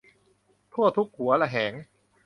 [0.73, 1.73] ทั่วทุกหัวระแหง